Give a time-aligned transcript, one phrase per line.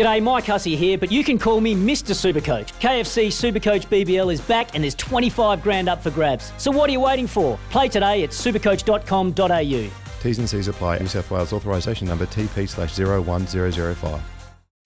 [0.00, 2.14] G'day, Mike Hussey here, but you can call me Mr.
[2.16, 2.72] Supercoach.
[2.80, 6.54] KFC Supercoach BBL is back and there's 25 grand up for grabs.
[6.56, 7.58] So what are you waiting for?
[7.68, 9.90] Play today at supercoach.com.au.
[10.22, 11.00] T's and C's apply.
[11.00, 14.22] New South Wales authorisation number TP slash 01005.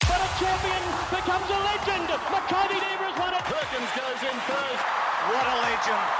[0.01, 2.09] But a champion becomes a legend.
[2.35, 3.45] Makybe Diva won it.
[3.47, 4.83] Perkins goes in first.
[5.31, 6.11] What a legend.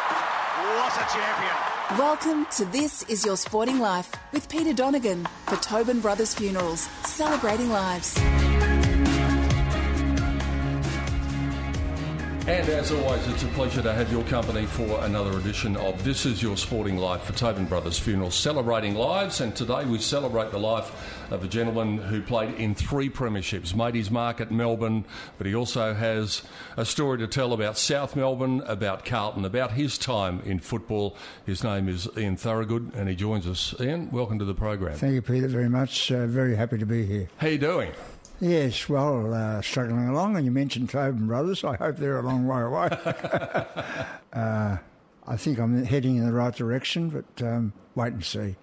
[0.79, 1.99] What a champion.
[1.99, 7.71] Welcome to This Is Your Sporting Life with Peter Donegan for Tobin Brothers Funerals, celebrating
[7.71, 8.17] lives.
[12.47, 16.27] And as always, it's a pleasure to have your company for another edition of This
[16.27, 19.41] Is Your Sporting Life for Tobin Brothers Funeral, celebrating lives.
[19.41, 20.93] And today we celebrate the life
[21.33, 25.07] of a gentleman who played in three premierships, made his mark at Melbourne,
[25.39, 26.43] but he also has
[26.77, 31.17] a story to tell about South Melbourne, about Carlton, about his time in football.
[31.47, 33.75] His name is Ian Thorogood, and he joins us.
[33.81, 34.99] Ian, welcome to the program.
[34.99, 36.13] Thank you, Peter, very much.
[36.13, 37.31] Uh, very happy to be here.
[37.39, 37.91] How you doing?
[38.41, 41.63] Yes, well, uh, struggling along, and you mentioned Tobin Brothers.
[41.63, 42.89] I hope they're a long way away.
[44.33, 44.77] uh,
[45.27, 48.57] I think I'm heading in the right direction, but um, wait and see.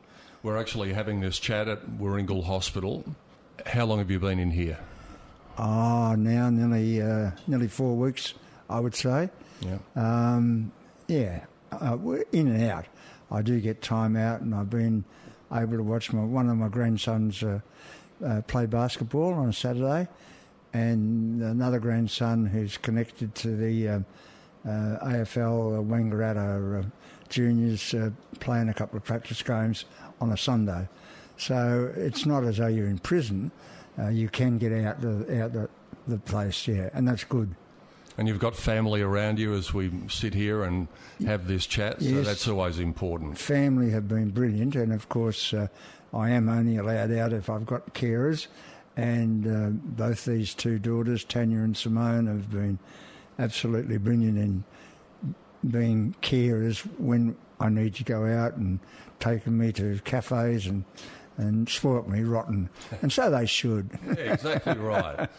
[0.43, 3.05] We're actually having this chat at Warringal Hospital.
[3.65, 4.77] How long have you been in here?
[5.57, 8.33] Oh, now nearly uh, nearly four weeks,
[8.69, 9.29] I would say.
[9.61, 9.77] Yeah.
[9.95, 10.71] Um,
[11.07, 12.85] yeah, uh, we're in and out.
[13.29, 15.05] I do get time out, and I've been
[15.51, 17.59] able to watch my one of my grandsons uh,
[18.25, 20.07] uh, play basketball on a Saturday,
[20.73, 24.05] and another grandson who's connected to the um,
[24.65, 24.69] uh,
[25.03, 26.87] AFL uh, Wangaratta uh,
[27.29, 29.85] juniors uh, playing a couple of practice games
[30.19, 30.87] on a Sunday.
[31.37, 33.51] So it's not as though you're in prison.
[33.99, 35.69] Uh, you can get out the out the,
[36.07, 37.55] the place, yeah, and that's good.
[38.17, 40.87] And you've got family around you as we sit here and
[41.25, 42.25] have this chat, so Yes.
[42.25, 43.37] that's always important.
[43.37, 45.67] family have been brilliant, and of course, uh,
[46.13, 48.47] I am only allowed out if I've got carers.
[48.97, 52.77] And uh, both these two daughters, Tanya and Simone, have been
[53.39, 54.63] absolutely brilliant in
[55.69, 58.79] being carers when I need to go out and
[59.19, 60.83] taking me to cafes and
[61.37, 62.69] and spoilt me rotten,
[63.01, 63.89] and so they should.
[64.17, 65.29] Yeah, exactly right.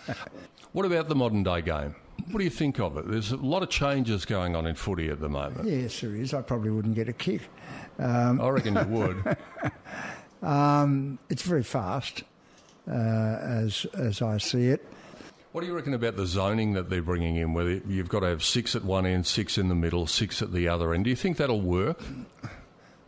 [0.72, 1.94] What about the modern day game?
[2.30, 3.06] What do you think of it?
[3.08, 5.68] There's a lot of changes going on in footy at the moment.
[5.68, 6.32] yes, there is.
[6.32, 7.42] I probably wouldn't get a kick.
[7.98, 9.36] I reckon you would.
[10.42, 12.24] Um, it's very fast,
[12.88, 14.84] uh, as as I see it.
[15.52, 18.26] What do you reckon about the zoning that they're bringing in, where you've got to
[18.26, 21.04] have six at one end, six in the middle, six at the other end?
[21.04, 22.00] Do you think that'll work?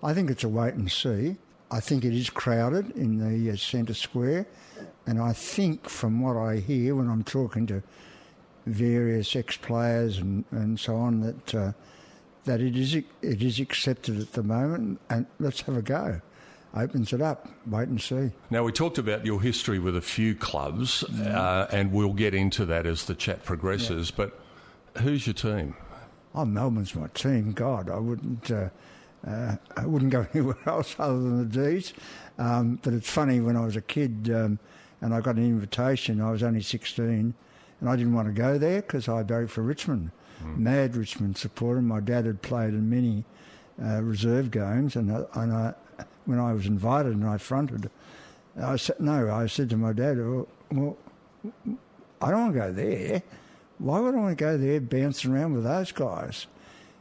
[0.03, 1.37] I think it's a wait and see.
[1.71, 4.47] I think it is crowded in the uh, centre square,
[5.07, 7.83] and I think from what I hear when I'm talking to
[8.67, 11.73] various ex-players and, and so on that uh,
[12.45, 16.21] that it is it is accepted at the moment, and let's have a go.
[16.77, 17.49] Opens it up.
[17.67, 18.33] Wait and see.
[18.51, 22.65] Now, we talked about your history with a few clubs, uh, and we'll get into
[22.67, 24.41] that as the chat progresses, but
[24.99, 25.77] who's your team?
[26.35, 27.53] Oh, Melbourne's my team.
[27.53, 28.51] God, I wouldn't.
[28.51, 28.71] Uh,
[29.25, 31.93] uh, I wouldn't go anywhere else other than the D's.
[32.39, 34.59] Um, but it's funny when I was a kid um,
[35.01, 36.21] and I got an invitation.
[36.21, 37.35] I was only sixteen,
[37.81, 40.11] and I didn't want to go there because I voted for Richmond.
[40.57, 41.81] Mad Richmond supporter.
[41.81, 43.25] My dad had played in many
[43.83, 45.75] uh, reserve games, and I, and I,
[46.25, 47.91] when I was invited and I fronted,
[48.61, 49.31] I said no.
[49.31, 50.97] I said to my dad, "Well, well
[52.21, 53.23] I don't want to go there.
[53.79, 56.47] Why would I want to go there bouncing around with those guys?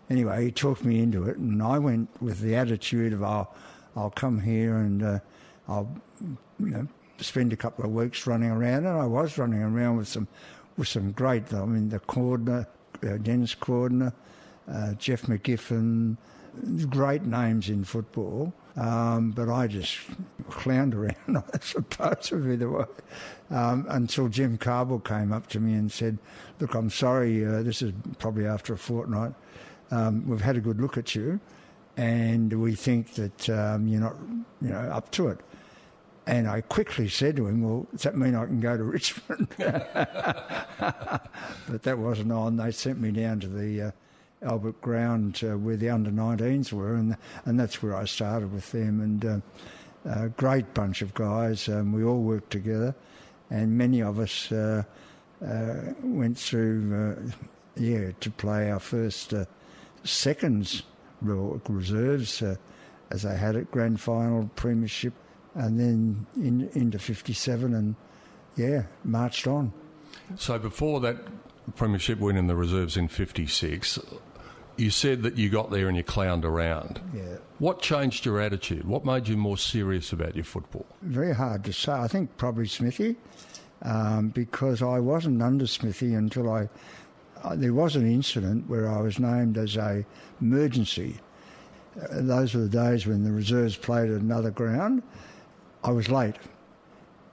[0.09, 3.53] Anyway, he talked me into it, and I went with the attitude of, I'll,
[3.95, 5.19] I'll come here and uh,
[5.67, 6.87] I'll you know,
[7.19, 8.85] spend a couple of weeks running around.
[8.85, 10.27] And I was running around with some,
[10.77, 12.67] with some great, I mean, the Cordner,
[13.01, 14.11] uh, Dennis Cordner,
[14.69, 16.17] uh, Jeff McGivern,
[16.89, 18.53] great names in football.
[18.75, 19.99] Um, but I just
[20.49, 22.87] clowned around, I suppose, would be the word,
[23.51, 26.17] um, until Jim Cardwell came up to me and said,
[26.59, 27.45] "Look, I'm sorry.
[27.45, 29.33] Uh, this is probably after a fortnight.
[29.91, 31.39] Um, we've had a good look at you,
[31.97, 34.15] and we think that um, you're not,
[34.61, 35.39] you know, up to it."
[36.25, 39.49] And I quickly said to him, "Well, does that mean I can go to Richmond?"
[39.57, 41.29] but
[41.83, 42.57] that wasn't on.
[42.57, 43.91] They sent me down to the uh,
[44.43, 48.71] Albert Ground uh, where the under 19s were, and and that's where I started with
[48.71, 49.01] them.
[49.01, 49.39] And uh,
[50.05, 51.69] a great bunch of guys.
[51.69, 52.95] Um, we all worked together,
[53.49, 54.83] and many of us uh,
[55.45, 57.31] uh, went through, uh,
[57.75, 59.45] yeah, to play our first uh,
[60.03, 60.83] seconds
[61.21, 62.43] reserves,
[63.11, 65.13] as they had it, grand final, premiership,
[65.55, 67.95] and then in, into 57, and
[68.57, 69.71] yeah, marched on.
[70.35, 71.17] So before that
[71.75, 73.99] premiership win in the reserves in 56,
[74.77, 76.99] you said that you got there and you clowned around.
[77.13, 77.37] Yeah.
[77.59, 78.85] What changed your attitude?
[78.85, 80.85] What made you more serious about your football?
[81.01, 81.91] Very hard to say.
[81.91, 83.15] I think probably Smithy.
[83.83, 86.69] um, because I wasn't under Smithy until I.
[87.43, 90.05] Uh, there was an incident where I was named as a
[90.41, 91.17] emergency.
[92.01, 95.03] Uh, those were the days when the reserves played at another ground.
[95.83, 96.37] I was late,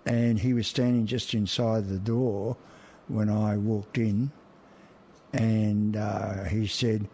[0.07, 2.57] and he was standing just inside the door
[3.07, 4.33] when I walked in,
[5.33, 7.09] and uh, he said,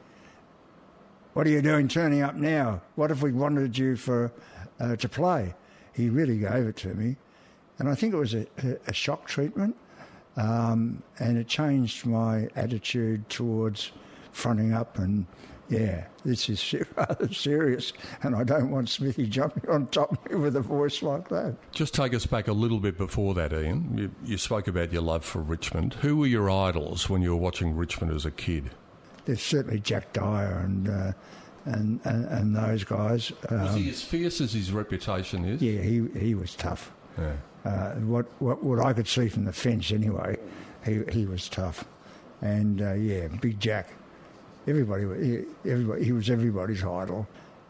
[1.36, 2.80] "What are you doing turning up now?
[2.94, 4.32] What if we wanted you for
[4.80, 5.54] uh, to play?"
[5.92, 7.16] He really gave it to me,
[7.78, 8.46] and I think it was a,
[8.86, 9.76] a shock treatment,
[10.38, 13.92] um, and it changed my attitude towards
[14.32, 15.26] fronting up and
[15.68, 17.92] yeah, this is rather serious,
[18.22, 21.56] and I don't want Smithy jumping on top of me with a voice like that.
[21.72, 23.98] Just take us back a little bit before that, Ian.
[23.98, 25.94] You, you spoke about your love for Richmond.
[25.94, 28.70] Who were your idols when you were watching Richmond as a kid?
[29.26, 31.12] There's certainly Jack Dyer and uh,
[31.66, 33.32] and, and, and those guys.
[33.50, 35.60] Um, was he as fierce as his reputation is?
[35.60, 36.92] Yeah, he he was tough.
[37.18, 37.32] Yeah.
[37.64, 40.38] Uh, what, what what I could see from the fence anyway,
[40.84, 41.84] he he was tough,
[42.40, 43.90] and uh, yeah, Big Jack
[44.66, 47.26] everybody, everybody, he was everybody's idol,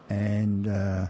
[0.09, 1.07] and uh,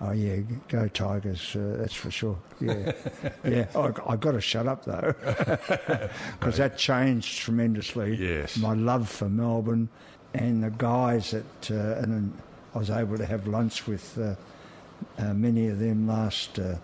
[0.00, 0.36] oh yeah,
[0.68, 2.38] go Tigers, uh, that's for sure.
[2.60, 2.92] Yeah,
[3.44, 3.66] yeah.
[3.74, 5.14] I, I got to shut up though,
[6.38, 8.16] because that changed tremendously.
[8.16, 9.88] Yes, my love for Melbourne
[10.34, 12.36] and the guys that, uh, and
[12.74, 14.34] I was able to have lunch with uh,
[15.18, 16.76] uh, many of them last uh,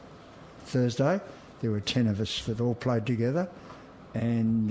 [0.67, 1.21] Thursday.
[1.61, 3.49] There were ten of us that all played together.
[4.13, 4.71] And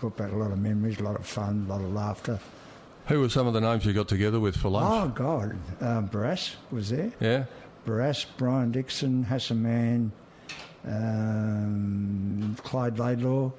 [0.00, 2.40] brought back a lot of memories, a lot of fun, a lot of laughter.
[3.10, 4.88] Who were some of the names you got together with for lunch?
[4.88, 5.56] Oh, God.
[5.80, 7.12] Um, Barrass was there.
[7.20, 7.44] Yeah.
[7.86, 10.12] Barrass, Brian Dixon, Hassa Mann,
[10.86, 13.50] um, Clyde Laidlaw,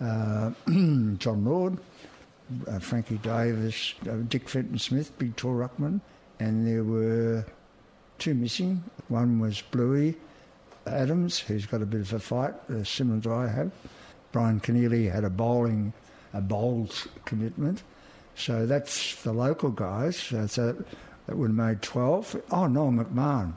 [0.00, 1.78] uh, John Lord,
[2.68, 6.00] uh, Frankie Davis, uh, Dick Fenton Smith, Big Tall Ruckman,
[6.40, 7.44] and there were
[8.18, 8.82] two missing.
[9.08, 10.16] One was Bluey
[10.86, 13.70] Adams, who's got a bit of a fight, uh, similar to I have.
[14.32, 15.92] Brian Keneally had a bowling,
[16.32, 17.82] a bowls commitment.
[18.36, 20.16] So that's the local guys.
[20.16, 20.84] So,
[21.26, 22.42] that would have made 12.
[22.50, 23.54] Oh, Noel McMahon,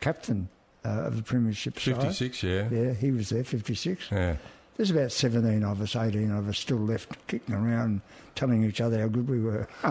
[0.00, 0.48] captain
[0.84, 2.68] uh, of the Premiership 56, yeah.
[2.70, 4.08] Yeah, he was there, 56.
[4.10, 4.36] Yeah.
[4.76, 8.00] There's about 17 of us, 18 of us still left kicking around,
[8.36, 9.66] telling each other how good we were.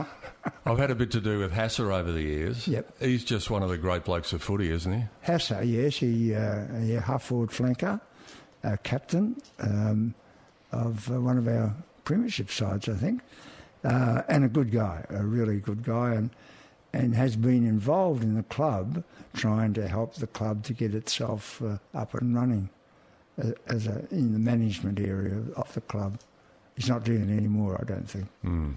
[0.65, 2.69] I've had a bit to do with Hassa over the years.
[2.69, 3.01] Yep.
[3.01, 5.03] He's just one of the great blokes of footy, isn't he?
[5.25, 5.97] Hassa, yes.
[5.97, 7.99] He, uh, yeah, half forward flanker,
[8.63, 10.13] uh, captain um,
[10.71, 11.75] of uh, one of our
[12.05, 13.21] Premiership sides, I think
[13.83, 16.29] uh, and a good guy, a really good guy, and
[16.93, 19.03] and has been involved in the club,
[19.35, 22.69] trying to help the club to get itself uh, up and running
[23.41, 26.19] uh, as a, in the management area of the club.
[26.75, 28.27] He's not doing it anymore, I don't think.
[28.45, 28.75] Mm.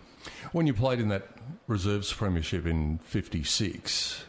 [0.53, 1.29] When you played in that
[1.67, 4.25] reserves premiership in '56,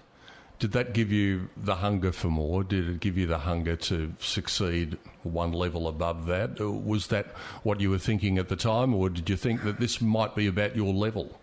[0.60, 2.63] did that give you the hunger for more?
[2.63, 6.62] Did it give you the hunger to succeed one level above that?
[6.62, 7.28] Or was that
[7.63, 10.48] what you were thinking at the time, or did you think that this might be
[10.48, 11.39] about your level?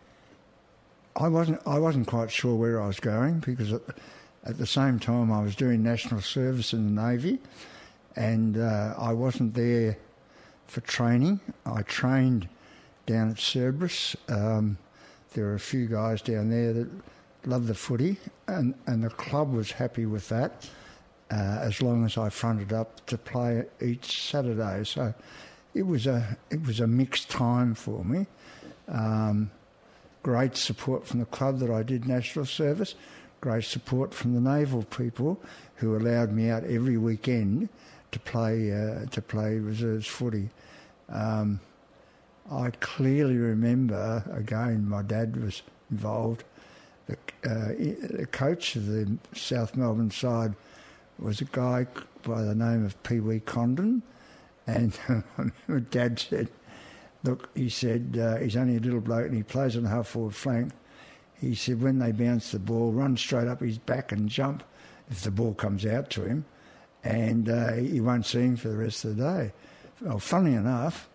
[1.16, 1.60] I wasn't.
[1.66, 3.82] I wasn't quite sure where I was going because at,
[4.44, 7.38] at the same time I was doing national service in the navy,
[8.16, 9.99] and uh, I wasn't there
[10.66, 11.40] for training.
[11.66, 12.49] I trained
[13.06, 14.16] down at Cerberus.
[14.28, 14.78] Um,
[15.34, 16.88] there are a few guys down there that
[17.46, 20.69] loved the footy, and, and the club was happy with that
[21.31, 24.84] uh, as long as I fronted up to play each Saturday.
[24.84, 25.14] So
[25.75, 28.26] it was a it was a mixed time for me.
[28.88, 29.50] Um,
[30.22, 32.94] great support from the club that I did national service.
[33.40, 35.40] Great support from the naval people
[35.76, 37.68] who allowed me out every weekend
[38.10, 40.48] to play uh, to play reserves footy.
[41.08, 41.60] Um,
[42.50, 46.42] I clearly remember again my dad was involved
[47.08, 50.54] the, uh, the coach of the South Melbourne side
[51.18, 51.87] was a guy
[52.22, 54.02] by the name of Pee Wee Condon,
[54.66, 54.96] and
[55.90, 56.48] dad said,
[57.25, 60.08] "Look," he said, uh, "he's only a little bloke and he plays on the half
[60.08, 60.72] forward flank."
[61.34, 64.62] He said, "When they bounce the ball, run straight up his back and jump
[65.10, 66.44] if the ball comes out to him,
[67.04, 69.52] and uh, he won't see him for the rest of the day."
[70.00, 71.08] Well, funny enough,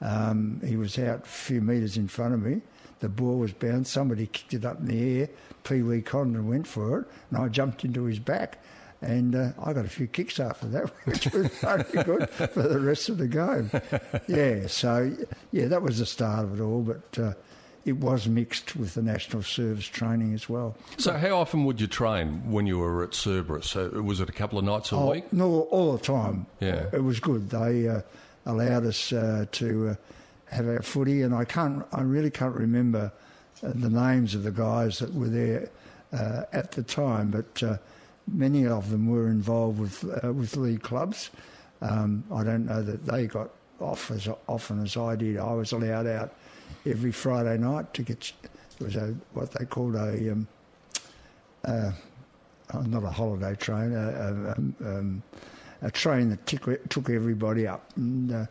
[0.00, 2.62] um, he was out a few metres in front of me
[3.00, 3.92] the ball was bounced.
[3.92, 5.28] Somebody kicked it up in the air.
[5.64, 8.62] Pee Wee Condon went for it, and I jumped into his back.
[9.02, 12.80] And uh, I got a few kicks after that, which was very good for the
[12.80, 13.70] rest of the game.
[14.26, 15.14] Yeah, so
[15.52, 16.82] yeah, that was the start of it all.
[16.82, 17.32] But uh,
[17.84, 20.76] it was mixed with the national service training as well.
[20.98, 23.70] So, how often would you train when you were at Cerberus?
[23.70, 25.32] So was it a couple of nights a oh, week?
[25.32, 26.46] No, all the time.
[26.60, 27.50] Yeah, it was good.
[27.50, 28.02] They uh,
[28.44, 29.94] allowed us uh, to uh,
[30.54, 33.12] have our footy, and I can't, I really can't remember
[33.62, 35.70] uh, the names of the guys that were there
[36.12, 37.78] uh, at the time, but uh,
[38.32, 41.30] many of them were involved with uh, with league clubs.
[41.82, 45.38] Um, I don't know that they got off as often as I did.
[45.38, 46.34] I was allowed out
[46.86, 48.32] every Friday night to get.
[48.78, 50.48] It was a what they called a um,
[51.64, 51.92] uh,
[52.74, 55.22] oh, not a holiday train, a, a, um,
[55.82, 58.46] a train that took, took everybody up and uh,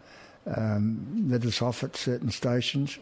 [0.55, 2.97] um, let us off at certain stations,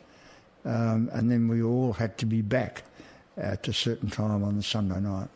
[0.66, 2.84] um, and then we all had to be back
[3.38, 5.30] at a certain time on the Sunday night.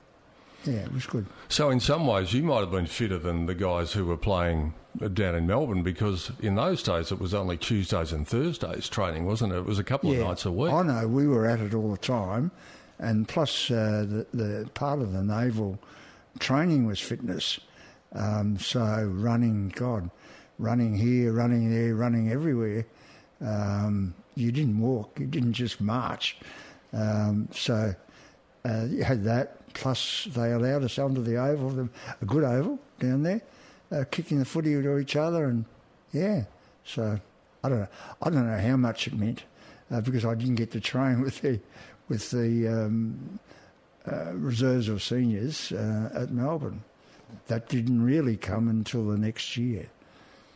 [0.65, 1.25] Yeah, it was good.
[1.49, 4.73] So, in some ways, you might have been fitter than the guys who were playing
[5.13, 9.53] down in Melbourne because in those days it was only Tuesdays and Thursdays training, wasn't
[9.53, 9.57] it?
[9.57, 10.19] It was a couple yeah.
[10.19, 10.71] of nights a week.
[10.71, 12.51] I know, we were at it all the time,
[12.99, 15.79] and plus uh, the, the part of the naval
[16.39, 17.59] training was fitness.
[18.13, 20.09] Um, so, running, God,
[20.59, 22.85] running here, running there, running everywhere.
[23.39, 26.37] Um, you didn't walk, you didn't just march.
[26.93, 27.95] Um, so,
[28.65, 31.89] uh, you had that Plus, they allowed us under the oval,
[32.21, 33.41] a good oval down there,
[33.91, 35.65] uh, kicking the footy to each other, and
[36.11, 36.43] yeah.
[36.83, 37.19] So
[37.63, 37.87] I don't know.
[38.21, 39.43] I don't know how much it meant
[39.91, 41.59] uh, because I didn't get to train with the
[42.09, 43.39] with the um,
[44.11, 46.83] uh, reserves or seniors uh, at Melbourne.
[47.47, 49.87] That didn't really come until the next year,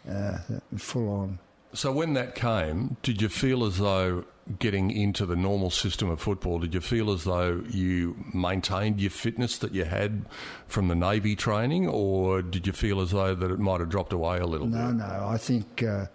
[0.09, 0.39] uh,
[0.77, 1.39] full on.
[1.73, 4.25] So when that came, did you feel as though
[4.59, 9.09] getting into the normal system of football, did you feel as though you maintained your
[9.09, 10.25] fitness that you had
[10.67, 14.13] from the Navy training, or did you feel as though that it might have dropped
[14.13, 14.95] away a little no, bit?
[14.95, 15.27] No, no.
[15.27, 16.05] I think uh,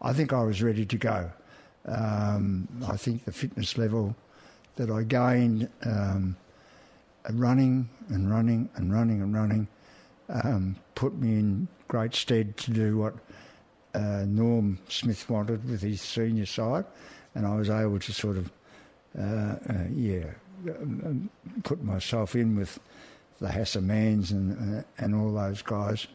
[0.00, 1.30] I think I was ready to go.
[1.86, 4.14] Um, I think the fitness level
[4.76, 6.36] that I gained, um,
[7.32, 9.68] running and running and running and running,
[10.28, 13.14] um, put me in great stead to do what
[13.94, 16.84] uh, Norm Smith wanted with his senior side,
[17.34, 18.50] and I was able to sort of,
[19.18, 20.24] uh, uh, yeah,
[20.68, 21.30] um,
[21.64, 22.78] put myself in with
[23.40, 26.06] the Hassa Manns and uh, and all those guys,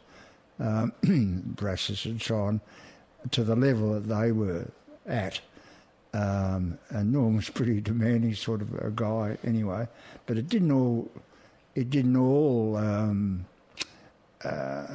[0.59, 0.93] um,
[1.55, 2.61] Brasses and so on,
[3.31, 4.67] to the level that they were
[5.05, 5.39] at.
[6.13, 9.87] Um, and Norm was pretty demanding sort of a guy anyway,
[10.25, 11.11] but it didn't all,
[11.75, 13.45] it didn't all um,
[14.43, 14.85] uh,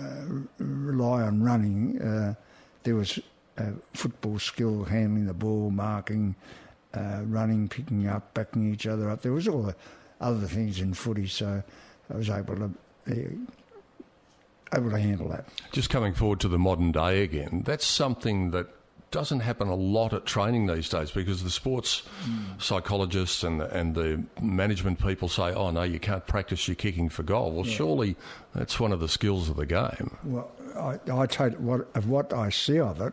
[0.58, 2.00] rely on running.
[2.00, 2.34] Uh,
[2.82, 3.18] there was
[3.58, 6.34] uh, football skill, handling the ball, marking,
[6.94, 9.22] uh, running, picking up, backing each other up.
[9.22, 9.76] There was all the
[10.20, 11.62] other things in footy, so
[12.12, 12.70] I was able to
[13.10, 15.46] uh, able to handle that.
[15.72, 18.68] Just coming forward to the modern day again, that's something that
[19.10, 22.60] doesn't happen a lot at training these days because the sports mm.
[22.60, 27.22] psychologists and and the management people say, "Oh no, you can't practice your kicking for
[27.22, 27.74] goal." Well, yeah.
[27.74, 28.16] surely
[28.54, 30.16] that's one of the skills of the game.
[30.24, 33.12] Well, I, I take what of what I see of it,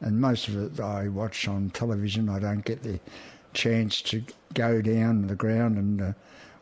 [0.00, 2.28] and most of it I watch on television.
[2.28, 3.00] I don't get the
[3.52, 4.22] chance to
[4.54, 6.12] go down the ground and uh,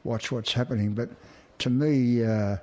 [0.04, 0.94] watch what's happening.
[0.94, 1.10] But
[1.58, 2.56] to me, uh,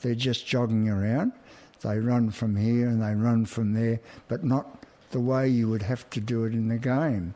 [0.00, 1.32] they're just jogging around.
[1.80, 5.82] They run from here and they run from there, but not the way you would
[5.82, 7.34] have to do it in the game.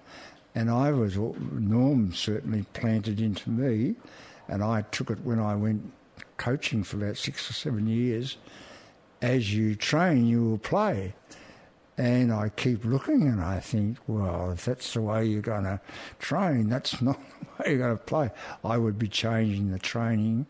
[0.55, 3.97] And I was, Norm certainly planted into me,
[4.49, 5.93] and I took it when I went
[6.38, 8.38] coaching for about six or seven years
[9.23, 11.14] as you train, you will play.
[11.99, 15.81] And I keep looking and I think, well, if that's the way you're going to
[16.19, 18.31] train, that's not the way you're going to play.
[18.65, 20.47] I would be changing the training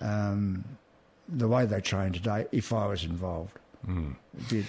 [0.00, 0.64] um,
[1.28, 3.58] the way they train today if I was involved.
[3.88, 4.16] Mm.
[4.46, 4.66] It'd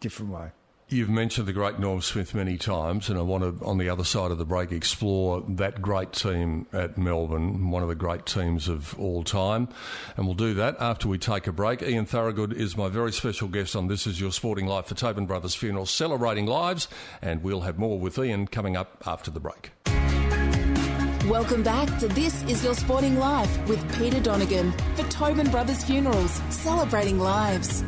[0.00, 0.48] different way.
[0.88, 4.04] You've mentioned the great Norm Smith many times, and I want to, on the other
[4.04, 8.68] side of the break, explore that great team at Melbourne, one of the great teams
[8.68, 9.68] of all time.
[10.16, 11.82] And we'll do that after we take a break.
[11.82, 15.26] Ian Thorogood is my very special guest on This Is Your Sporting Life for Tobin
[15.26, 16.86] Brothers Funeral, celebrating lives,
[17.20, 19.72] and we'll have more with Ian coming up after the break.
[21.28, 26.40] Welcome back to This Is Your Sporting Life with Peter Donegan for Tobin Brothers Funerals,
[26.50, 27.82] celebrating lives.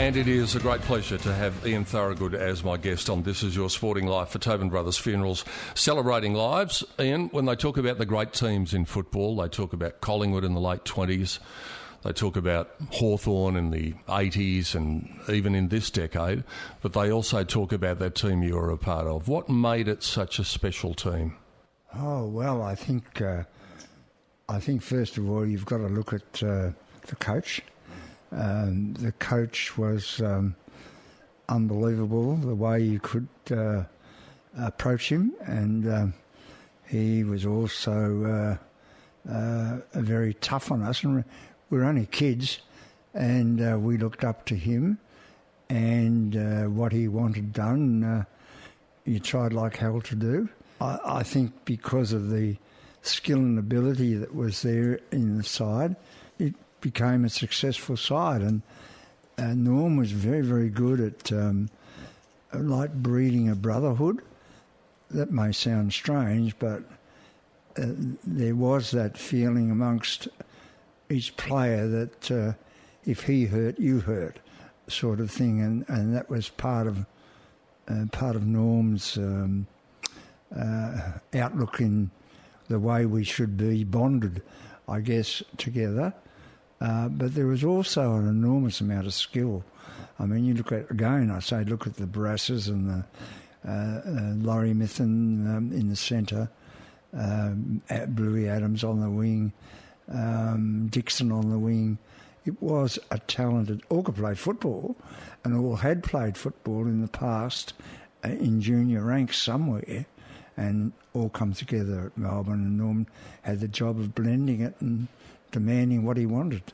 [0.00, 3.42] And it is a great pleasure to have Ian Thorogood as my guest on This
[3.42, 5.44] Is Your Sporting Life for Tobin Brothers Funerals,
[5.74, 6.82] celebrating lives.
[6.98, 10.54] Ian, when they talk about the great teams in football, they talk about Collingwood in
[10.54, 11.38] the late 20s,
[12.02, 16.42] they talk about Hawthorn in the 80s and even in this decade,
[16.80, 19.28] but they also talk about that team you were a part of.
[19.28, 21.36] What made it such a special team?
[21.94, 23.44] Oh, well, I think, uh,
[24.48, 26.70] I think first of all, you've got to look at uh,
[27.06, 27.62] the coach.
[28.32, 30.56] Um, the coach was um,
[31.48, 33.84] unbelievable the way you could uh,
[34.58, 36.14] approach him, and um,
[36.86, 38.58] he was also
[39.28, 41.04] uh, uh, very tough on us.
[41.04, 41.24] And
[41.70, 42.60] we were only kids,
[43.12, 44.98] and uh, we looked up to him
[45.68, 48.26] and uh, what he wanted done.
[49.04, 50.48] You tried like hell to do.
[50.80, 52.56] I, I think because of the
[53.02, 55.96] skill and ability that was there in the side,
[56.82, 58.42] became a successful side.
[58.42, 58.60] And
[59.38, 61.70] uh, Norm was very, very good at um,
[62.52, 64.20] like breeding a brotherhood.
[65.10, 66.82] That may sound strange, but
[67.76, 67.86] uh,
[68.24, 70.28] there was that feeling amongst
[71.08, 72.52] each player that uh,
[73.04, 74.38] if he hurt, you hurt,
[74.88, 77.06] sort of thing, and, and that was part of
[77.88, 79.66] uh, part of Norm's um,
[80.56, 82.10] uh, outlook in
[82.68, 84.42] the way we should be bonded,
[84.88, 86.14] I guess, together.
[86.82, 89.62] Uh, but there was also an enormous amount of skill.
[90.18, 91.30] I mean, you look at again.
[91.30, 93.04] I say, look at the Barasses and the
[93.64, 96.50] uh, uh, Laurie Mithen um, in the centre,
[97.12, 99.52] um, Bluey Adams on the wing,
[100.12, 101.98] um, Dixon on the wing.
[102.44, 103.82] It was a talented.
[103.88, 104.96] All could play football,
[105.44, 107.74] and all had played football in the past
[108.24, 110.06] uh, in junior ranks somewhere,
[110.56, 112.64] and all come together at Melbourne.
[112.64, 113.06] And Norm
[113.42, 115.06] had the job of blending it and
[115.52, 116.72] demanding what he wanted.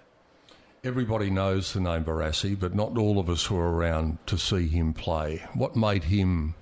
[0.85, 4.95] Everybody knows the name Barassi, but not all of us were around to see him
[4.95, 5.45] play.
[5.53, 6.55] What made him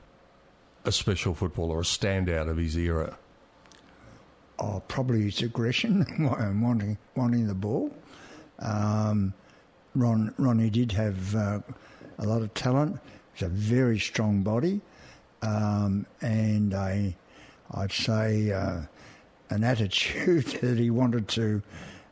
[0.85, 3.19] a special footballer, a standout of his era?
[4.59, 7.95] Oh, probably his aggression and wanting wanting the ball.
[8.59, 9.35] Um,
[9.95, 11.61] Ron Ronnie did have uh,
[12.19, 12.99] a lot of talent.
[13.35, 14.81] He's a very strong body,
[15.43, 17.15] um, and a,
[17.73, 18.81] I'd say uh,
[19.51, 21.63] an attitude that he wanted to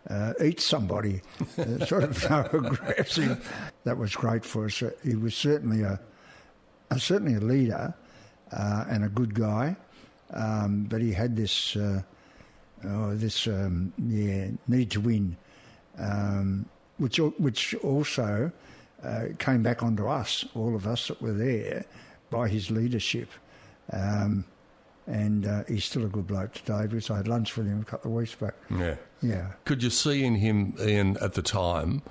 [0.08, 1.22] uh, eat somebody,
[1.58, 3.72] uh, sort of aggressive.
[3.84, 4.82] That was great for us.
[5.02, 6.00] He was certainly a,
[6.90, 7.94] a certainly a leader
[8.52, 9.76] uh, and a good guy,
[10.32, 12.02] um, but he had this uh,
[12.84, 15.36] oh, this um, yeah need to win,
[15.98, 16.66] um,
[16.98, 18.50] which which also
[19.02, 21.84] uh, came back onto us, all of us that were there,
[22.30, 23.28] by his leadership.
[23.92, 24.44] Um,
[25.06, 27.84] and uh, he's still a good bloke today because I had lunch with him a
[27.84, 28.54] couple of weeks back.
[28.70, 28.96] Yeah.
[29.22, 29.52] Yeah.
[29.64, 32.02] Could you see in him, Ian, at the time,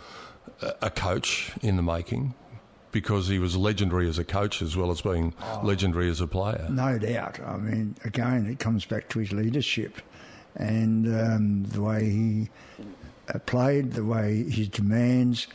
[0.82, 2.34] a coach in the making?
[2.92, 6.28] Because he was legendary as a coach as well as being oh, legendary as a
[6.28, 6.68] player.
[6.70, 7.40] No doubt.
[7.40, 10.00] I mean, again, it comes back to his leadership
[10.56, 12.50] and um, the way he
[13.34, 15.48] uh, played, the way his demands.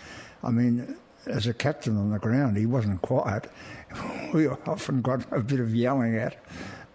[0.42, 0.96] I mean,
[1.26, 3.50] as a captain on the ground, he wasn't quiet.
[4.34, 6.36] We often got a bit of yelling at.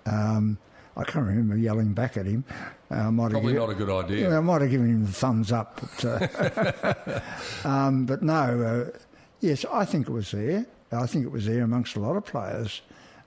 [0.05, 0.57] Um,
[0.95, 2.43] I can't remember yelling back at him.
[2.91, 4.29] Uh, Probably not a good idea.
[4.29, 5.81] Yeah, I might have given him the thumbs up.
[5.81, 7.19] But, uh,
[7.67, 8.97] um, but no, uh,
[9.39, 10.65] yes, I think it was there.
[10.91, 12.81] I think it was there amongst a lot of players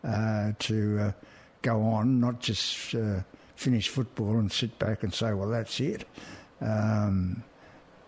[0.05, 1.13] uh, to uh,
[1.63, 3.21] go on, not just uh,
[3.57, 6.05] finish football and sit back and say, well, that's it.
[6.61, 7.43] Um,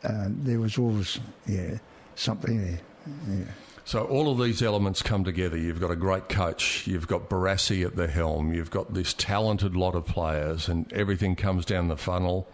[0.02, 1.78] there was always, yeah,
[2.14, 2.81] something there.
[3.28, 3.44] Yeah.
[3.88, 5.57] So all of these elements come together.
[5.57, 9.74] You've got a great coach, you've got Barassi at the helm, you've got this talented
[9.74, 12.46] lot of players, and everything comes down the funnel,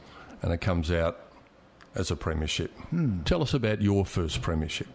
[0.42, 1.18] and it comes out
[1.96, 2.70] as a premiership.
[2.90, 3.24] Hmm.
[3.24, 4.86] Tell us about your first premiership.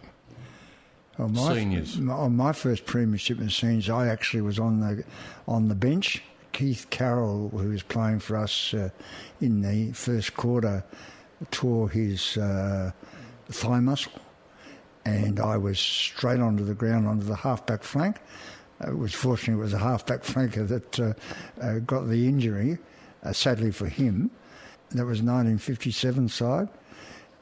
[1.18, 1.98] Well, my, seniors.
[1.98, 5.04] On my first premiership in seniors, I actually was on the
[5.46, 6.22] on the bench.
[6.52, 8.88] Keith Carroll, who was playing for us uh,
[9.42, 10.84] in the first quarter,
[11.50, 12.92] tore his uh,
[13.50, 14.22] thigh muscle
[15.04, 18.16] and I was straight onto the ground onto the halfback flank.
[18.86, 21.12] It was fortunate it was a halfback flanker that uh,
[21.60, 22.78] uh, got the injury,
[23.22, 24.30] uh, sadly for him.
[24.90, 26.68] That was 1957 side,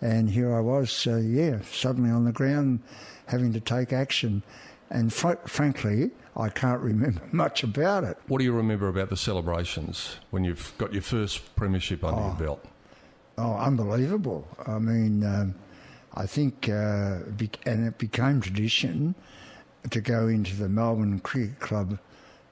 [0.02, 2.80] and here I was, uh, yeah, suddenly on the ground,
[3.26, 4.42] having to take action.
[4.90, 8.18] And fr- frankly, I can't remember much about it.
[8.26, 12.26] What do you remember about the celebrations when you've got your first premiership under oh,
[12.26, 12.64] your belt?
[13.38, 14.46] Oh, unbelievable!
[14.66, 15.24] I mean.
[15.24, 15.54] Um,
[16.18, 17.20] I think, uh,
[17.64, 19.14] and it became tradition
[19.88, 22.00] to go into the Melbourne Cricket Club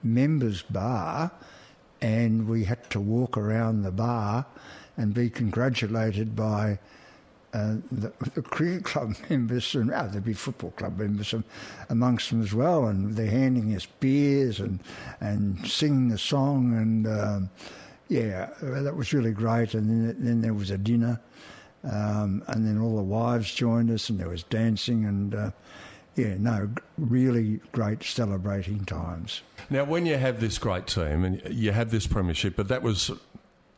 [0.04, 1.32] members bar,
[2.00, 4.46] and we had to walk around the bar
[4.96, 6.78] and be congratulated by
[7.54, 11.34] uh, the, the, cricket club members and oh, there'd be football club members
[11.88, 14.78] amongst them as well, and they're handing us beers and
[15.20, 17.50] and singing the song, and um,
[18.06, 19.74] yeah, that was really great.
[19.74, 21.20] And then, then there was a dinner
[21.90, 25.50] um, and then all the wives joined us, and there was dancing, and uh,
[26.16, 29.42] yeah, no, really great celebrating times.
[29.70, 33.10] Now, when you have this great team and you have this premiership, but that was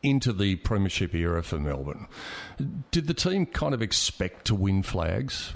[0.01, 2.07] into the premiership era for Melbourne,
[2.91, 5.53] did the team kind of expect to win flags?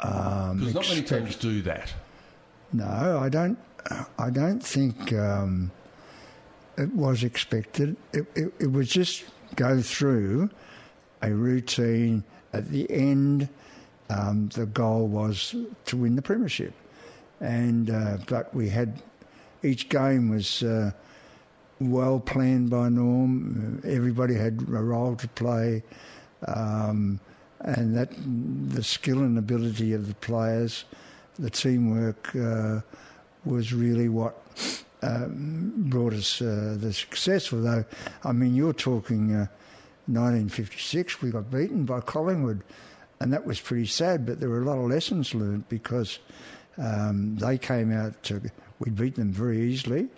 [0.00, 1.92] Um, because not many teams do that.
[2.72, 3.58] No, I don't.
[4.18, 5.70] I don't think um,
[6.76, 7.96] it was expected.
[8.12, 9.24] It, it, it was just
[9.60, 10.48] go through
[11.20, 12.24] a routine.
[12.52, 13.48] At the end,
[14.08, 15.54] um, the goal was
[15.86, 16.72] to win the premiership,
[17.40, 19.02] and uh, but we had
[19.62, 20.90] each game was uh,
[21.78, 23.82] well planned by Norm.
[23.84, 25.82] Everybody had a role to play,
[26.48, 27.20] um,
[27.60, 28.10] and that
[28.74, 30.84] the skill and ability of the players
[31.40, 32.80] the teamwork uh,
[33.44, 34.36] was really what
[35.02, 37.52] um, brought us uh, the success.
[37.52, 37.84] Although,
[38.24, 39.46] I mean, you're talking uh,
[40.06, 42.62] 1956, we got beaten by Collingwood,
[43.20, 44.26] and that was pretty sad.
[44.26, 46.18] But there were a lot of lessons learned because
[46.78, 48.40] um, they came out to
[48.78, 50.08] we beat them very easily.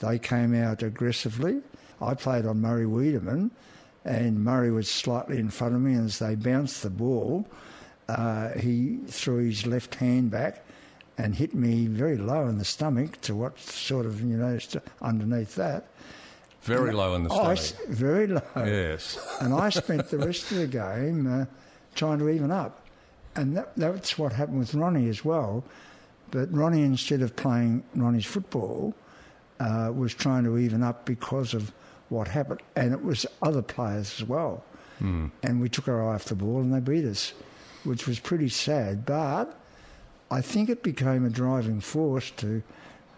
[0.00, 1.60] They came out aggressively.
[2.00, 3.50] I played on Murray Weideman,
[4.04, 5.94] and Murray was slightly in front of me.
[5.94, 7.46] And as they bounced the ball,
[8.08, 10.65] uh, he threw his left hand back
[11.18, 14.84] and hit me very low in the stomach to what sort of, you know, st-
[15.00, 15.86] underneath that.
[16.62, 17.58] Very low in the stomach.
[17.58, 18.42] s- very low.
[18.56, 19.18] Yes.
[19.40, 21.46] And I spent the rest of the game uh,
[21.94, 22.82] trying to even up.
[23.36, 25.62] And that, that's what happened with Ronnie as well.
[26.30, 28.94] But Ronnie, instead of playing Ronnie's football,
[29.60, 31.72] uh, was trying to even up because of
[32.08, 32.60] what happened.
[32.74, 34.62] And it was other players as well.
[34.98, 37.34] And we took our eye off the ball and they beat us,
[37.84, 39.04] which was pretty sad.
[39.04, 39.54] But
[40.30, 42.62] I think it became a driving force to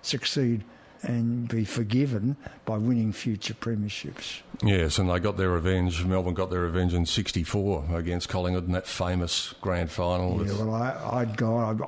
[0.02, 0.64] succeed
[1.02, 4.40] and be forgiven by winning future premierships.
[4.64, 6.04] Yes, and they got their revenge.
[6.04, 10.44] Melbourne got their revenge in '64 against Collingwood in that famous grand final.
[10.44, 11.80] Yeah, well, I, I'd gone.
[11.82, 11.84] I,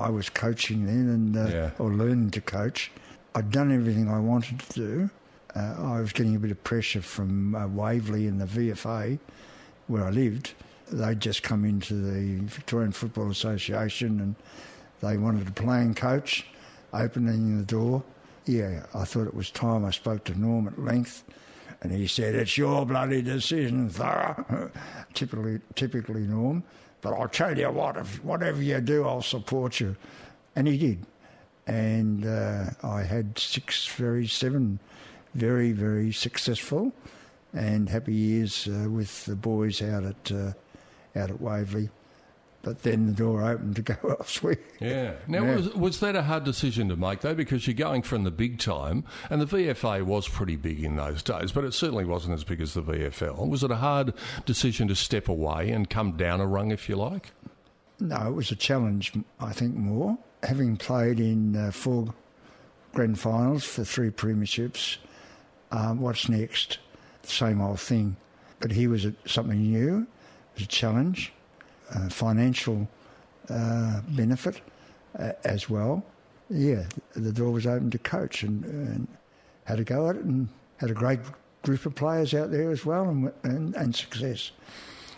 [0.00, 1.70] I, I was coaching then, and uh, Yeah.
[1.78, 2.92] or learning to coach.
[3.34, 5.10] I'd done everything I wanted to do.
[5.56, 9.18] Uh, I was getting a bit of pressure from uh, Waverley and the VFA,
[9.88, 10.52] where I lived.
[10.92, 14.34] They'd just come into the Victorian Football Association, and
[15.00, 16.46] they wanted a playing coach,
[16.92, 18.02] opening the door.
[18.44, 19.86] Yeah, I thought it was time.
[19.86, 21.24] I spoke to Norm at length,
[21.80, 24.70] and he said, "It's your bloody decision, Thorough."
[25.14, 26.62] typically, typically Norm.
[27.00, 29.96] But I'll tell you what, if whatever you do, I'll support you,
[30.54, 31.06] and he did.
[31.66, 34.78] And uh, I had six very seven,
[35.34, 36.92] very very successful,
[37.54, 40.52] and happy years uh, with the boys out at uh,
[41.16, 41.90] out at Waverley.
[42.62, 44.58] But then the door opened to go elsewhere.
[44.80, 45.14] Yeah.
[45.26, 45.44] Now.
[45.44, 47.34] Was, was that a hard decision to make, though?
[47.34, 51.22] Because you're going from the big time, and the VFA was pretty big in those
[51.24, 53.48] days, but it certainly wasn't as big as the VFL.
[53.48, 54.14] Was it a hard
[54.46, 57.32] decision to step away and come down a rung, if you like?
[57.98, 60.16] No, it was a challenge, I think, more.
[60.44, 62.14] Having played in uh, four
[62.94, 64.98] grand finals for three premierships,
[65.72, 66.78] um, what's next?
[67.24, 68.16] Same old thing.
[68.60, 70.06] But here was something new,
[70.62, 71.32] a challenge,
[71.94, 72.88] uh, financial
[73.48, 74.60] uh, benefit
[75.18, 76.04] uh, as well.
[76.50, 79.08] Yeah, the door was open to coach and, and
[79.64, 80.48] had a go at it and
[80.78, 81.20] had a great
[81.62, 84.50] group of players out there as well and, and, and success.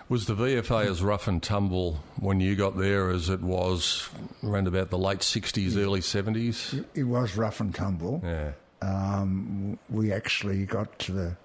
[0.09, 4.09] Was the VFA as rough and tumble when you got there as it was
[4.43, 6.85] around about the late 60s, early 70s?
[6.95, 8.21] It was rough and tumble.
[8.23, 8.53] Yeah.
[8.83, 11.37] um, we actually got to the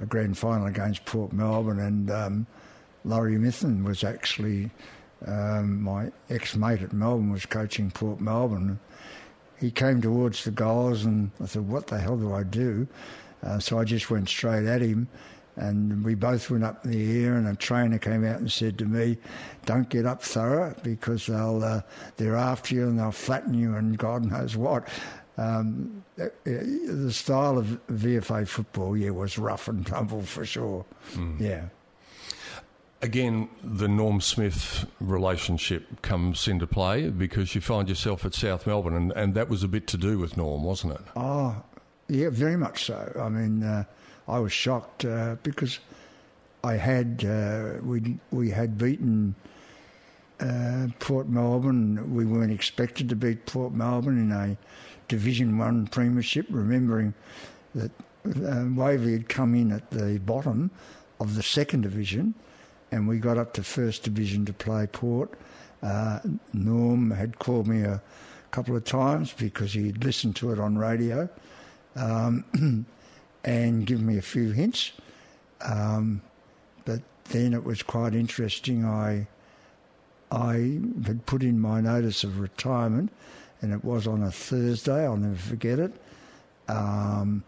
[0.00, 2.46] a grand final against Port Melbourne, and um,
[3.04, 4.70] Laurie Mithen was actually
[5.26, 8.78] um, my ex-mate at Melbourne was coaching Port Melbourne.
[9.58, 12.86] He came towards the goals, and I said, "What the hell do I do?"
[13.42, 15.08] Uh, so I just went straight at him,
[15.56, 17.34] and we both went up in the air.
[17.36, 19.16] And a trainer came out and said to me,
[19.64, 21.82] "Don't get up, Thorough, because they'll uh,
[22.16, 24.88] they're after you and they'll flatten you and God knows what."
[25.36, 30.84] Um, uh, the style of VFA football, yeah, was rough and tumble for sure.
[31.40, 31.64] Yeah.
[33.04, 38.94] Again, the Norm Smith relationship comes into play because you find yourself at South Melbourne,
[38.94, 41.02] and, and that was a bit to do with Norm, wasn't it?
[41.14, 41.54] Oh,
[42.08, 43.12] yeah, very much so.
[43.20, 43.84] I mean, uh,
[44.26, 45.80] I was shocked uh, because
[46.62, 49.34] I had uh, we we had beaten
[50.40, 52.14] uh, Port Melbourne.
[52.14, 54.56] We weren't expected to beat Port Melbourne in a
[55.08, 56.46] Division One premiership.
[56.48, 57.12] Remembering
[57.74, 57.90] that
[58.24, 60.70] uh, Waverley had come in at the bottom
[61.20, 62.34] of the second division,
[62.94, 65.36] and we got up to first division to play Port.
[65.82, 66.20] Uh,
[66.52, 68.00] Norm had called me a
[68.52, 71.28] couple of times because he'd listened to it on radio
[71.96, 72.86] um,
[73.44, 74.92] and given me a few hints.
[75.60, 76.22] Um,
[76.84, 78.84] but then it was quite interesting.
[78.84, 79.26] I
[80.30, 83.10] I had put in my notice of retirement,
[83.60, 85.04] and it was on a Thursday.
[85.04, 85.92] I'll never forget it.
[86.68, 87.42] Um,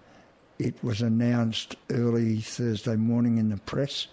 [0.59, 4.09] it was announced early Thursday morning in the press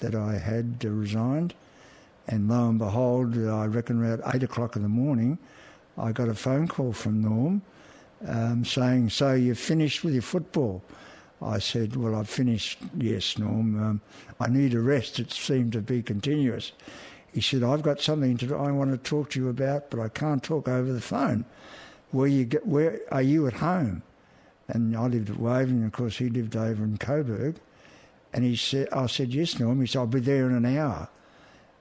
[0.00, 1.54] that I had uh, resigned,
[2.28, 5.38] and lo and behold, I reckon around eight o'clock in the morning,
[5.96, 7.62] I got a phone call from Norm
[8.26, 10.82] um, saying, "So you've finished with your football?"
[11.42, 12.78] I said, "Well, I've finished.
[12.98, 13.82] Yes, Norm.
[13.82, 14.00] Um,
[14.38, 15.18] I need a rest.
[15.18, 16.72] It seemed to be continuous."
[17.32, 20.08] He said, "I've got something to I want to talk to you about, but I
[20.08, 21.44] can't talk over the phone.
[22.10, 22.66] Where you get?
[22.66, 24.02] Where are you at home?"
[24.68, 27.56] And I lived at Waverley, of course he lived over in Coburg.
[28.32, 31.08] And he said, "I said yes, Norm." He said, "I'll be there in an hour."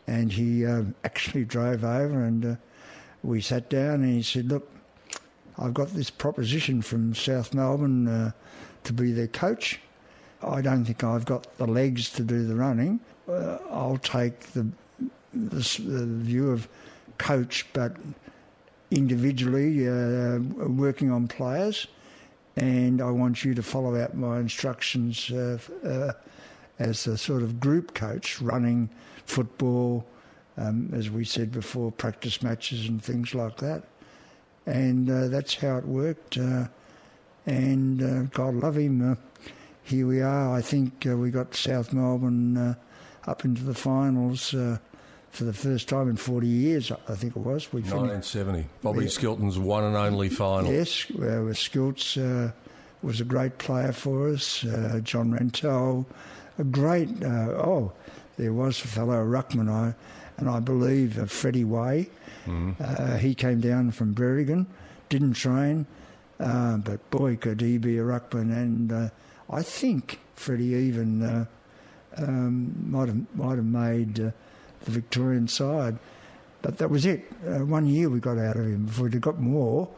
[0.07, 2.55] And he um, actually drove over and uh,
[3.23, 4.71] we sat down and he said, Look,
[5.57, 8.31] I've got this proposition from South Melbourne uh,
[8.85, 9.79] to be their coach.
[10.41, 13.01] I don't think I've got the legs to do the running.
[13.27, 14.67] Uh, I'll take the,
[15.33, 16.67] the, the view of
[17.17, 17.97] coach, but
[18.89, 21.87] individually uh, working on players.
[22.55, 26.13] And I want you to follow out my instructions uh, uh,
[26.79, 28.89] as a sort of group coach, running
[29.25, 30.05] football,
[30.57, 33.83] um, as we said before, practice matches and things like that.
[34.65, 36.37] And uh, that's how it worked.
[36.37, 36.67] Uh,
[37.45, 39.15] and uh, God love him, uh,
[39.83, 40.55] here we are.
[40.55, 42.75] I think we got South Melbourne
[43.25, 44.53] up into the finals
[45.31, 47.71] for the first time in 40 years, I think it was.
[47.71, 48.65] We 1970.
[48.81, 49.09] Bobby yeah.
[49.09, 50.71] Skilton's one and only final.
[50.71, 52.51] Yes, uh, Skilts uh,
[53.01, 54.63] was a great player for us.
[54.65, 56.05] Uh, John Rantall,
[56.57, 57.91] a great, uh, oh,
[58.37, 59.93] there was a fellow, Ruckman, I,
[60.37, 62.09] and I believe uh, Freddie Way.
[62.45, 63.19] Mm.
[63.19, 64.65] he came down from Berrigan,
[65.09, 65.85] didn't train,
[66.37, 68.51] but boy, could he be a Ruckman.
[68.51, 69.11] And
[69.49, 71.47] I think Freddie even
[72.17, 74.33] um, might, have, might have made the
[74.91, 75.97] Victorian side.
[76.61, 77.31] But that was it.
[77.47, 78.85] Uh, one year we got out of him.
[78.87, 79.89] If we'd have got more,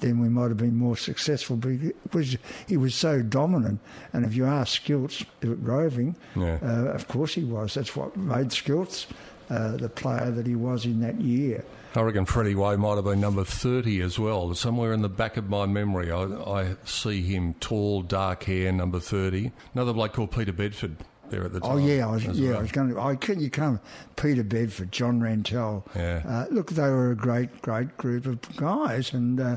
[0.00, 1.56] then we might have been more successful.
[1.56, 3.80] But he was, he was so dominant.
[4.12, 6.58] And if you ask Skilts roving, yeah.
[6.62, 7.74] uh, of course he was.
[7.74, 9.06] That's what made Skilts
[9.50, 11.64] uh, the player that he was in that year.
[11.94, 14.54] I reckon Freddie Way might have been number 30 as well.
[14.54, 19.00] Somewhere in the back of my memory, I, I see him tall, dark hair, number
[19.00, 19.50] 30.
[19.74, 20.96] Another bloke called Peter Bedford
[21.30, 21.76] there at the oh, time.
[21.76, 22.58] Oh yeah, I was, yeah, well.
[22.58, 23.00] I was going to.
[23.00, 23.80] I can you come
[24.16, 25.84] Peter Bedford, John Rantall.
[25.94, 26.22] Yeah.
[26.26, 29.56] Uh, look, they were a great, great group of guys, and uh,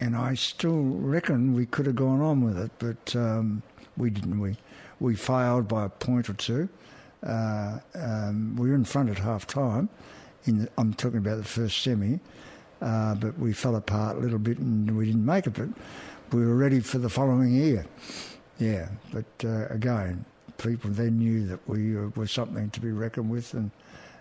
[0.00, 3.62] and I still reckon we could have gone on with it, but um,
[3.96, 4.40] we didn't.
[4.40, 4.56] We
[5.00, 6.68] we failed by a point or two.
[7.22, 9.88] Uh, um, we were in front at half time.
[10.44, 12.18] In the, I'm talking about the first semi,
[12.80, 15.54] uh, but we fell apart a little bit and we didn't make it.
[15.54, 15.68] But
[16.32, 17.86] we were ready for the following year.
[18.58, 20.24] Yeah, but uh, again,
[20.62, 23.70] people then knew that we uh, were something to be reckoned with and,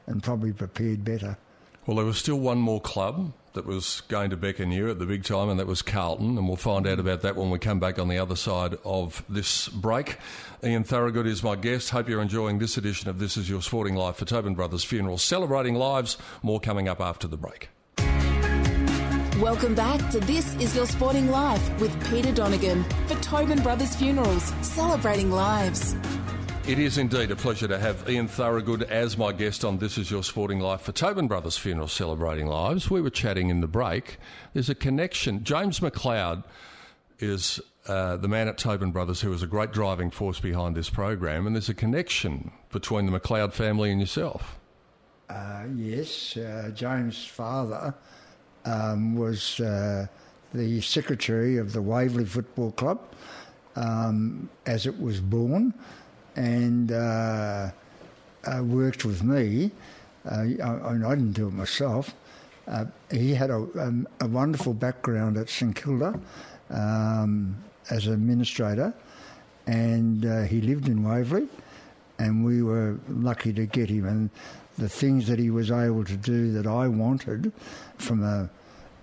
[0.08, 1.38] and probably prepared better.
[1.86, 5.06] Well, there was still one more club that was going to beckon you at the
[5.06, 6.38] big time, and that was Carlton.
[6.38, 9.24] And we'll find out about that when we come back on the other side of
[9.28, 10.18] this break.
[10.64, 11.90] Ian Thorogood is my guest.
[11.90, 15.18] Hope you're enjoying this edition of This Is Your Sporting Life for Tobin Brothers Funeral,
[15.18, 16.18] celebrating lives.
[16.44, 17.70] More coming up after the break.
[19.42, 24.54] Welcome back to This Is Your Sporting Life with Peter Donegan for Tobin Brothers Funerals,
[24.62, 25.96] celebrating lives.
[26.68, 30.12] It is indeed a pleasure to have Ian Thorogood as my guest on This Is
[30.12, 32.88] Your Sporting Life for Tobin Brothers Funeral Celebrating Lives.
[32.88, 34.18] We were chatting in the break.
[34.54, 35.44] There's a connection.
[35.44, 36.44] James McLeod
[37.18, 40.88] is uh, the man at Tobin Brothers who is a great driving force behind this
[40.88, 44.60] program, and there's a connection between the McLeod family and yourself.
[45.32, 47.96] Uh, yes, uh, James' father
[48.66, 50.06] um, was uh,
[50.54, 53.00] the secretary of the Waverley Football Club
[53.76, 55.74] um, as it was born
[56.36, 57.72] and uh,
[58.46, 59.72] uh, worked with me.
[60.30, 62.14] Uh, I, I, didn't do it myself.
[62.68, 66.20] Uh, he had a, um, a, wonderful background at St Kilda
[66.70, 67.56] um,
[67.90, 68.94] as an administrator,
[69.66, 71.48] and uh, he lived in Waverley,
[72.20, 74.06] and we were lucky to get him.
[74.06, 74.30] And
[74.78, 77.52] the things that he was able to do that I wanted
[77.98, 78.50] from a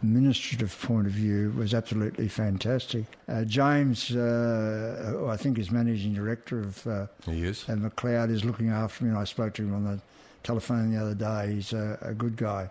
[0.03, 3.05] administrative point of view was absolutely fantastic.
[3.29, 7.69] Uh, James, uh, I think, is managing director of uh, he is.
[7.69, 9.11] and McLeod is looking after me.
[9.11, 10.01] And I spoke to him on the
[10.43, 11.55] telephone the other day.
[11.55, 12.71] He's a, a good guy.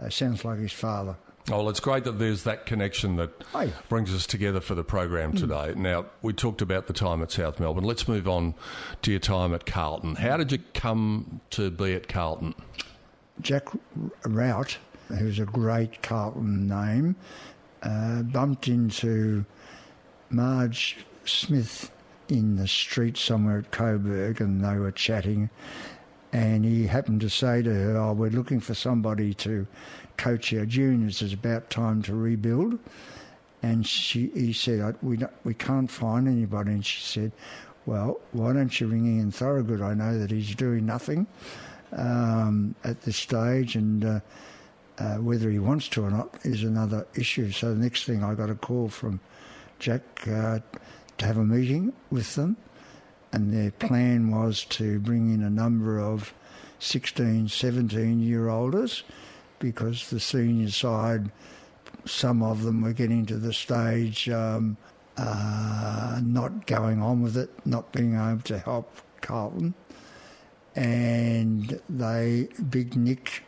[0.00, 1.16] Uh, sounds like his father.
[1.48, 3.70] Oh, well, it's great that there's that connection that Hi.
[3.88, 5.36] brings us together for the program hmm.
[5.36, 5.72] today.
[5.72, 5.76] Mm.
[5.76, 7.84] Now, we talked about the time at South Melbourne.
[7.84, 8.54] Let's move on
[9.02, 10.16] to your time at Carlton.
[10.16, 12.54] How did you come to be at Carlton?
[13.40, 13.68] Jack
[14.24, 17.16] Wrout who's a great Carlton name,
[17.82, 19.44] uh, bumped into
[20.30, 21.90] Marge Smith
[22.28, 25.50] in the street somewhere at Coburg and they were chatting.
[26.32, 29.66] And he happened to say to her, Oh, we're looking for somebody to
[30.16, 31.22] coach our juniors.
[31.22, 32.78] It's about time to rebuild.
[33.62, 36.72] And she, he said, we, we can't find anybody.
[36.72, 37.32] And she said,
[37.86, 39.80] Well, why don't you ring Ian Thorogood?
[39.80, 41.26] I know that he's doing nothing
[41.92, 43.76] um, at this stage.
[43.76, 44.20] And uh,
[44.98, 47.50] uh, whether he wants to or not is another issue.
[47.50, 49.20] So the next thing I got a call from
[49.78, 50.60] Jack uh,
[51.18, 52.56] to have a meeting with them,
[53.32, 56.32] and their plan was to bring in a number of
[56.78, 59.04] 16, 17 year olders
[59.58, 61.30] because the senior side,
[62.04, 64.76] some of them were getting to the stage um,
[65.16, 69.74] uh, not going on with it, not being able to help Carlton.
[70.74, 73.42] And they, Big Nick,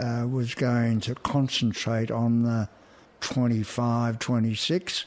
[0.00, 2.68] uh, was going to concentrate on the
[3.20, 5.04] 25, 26,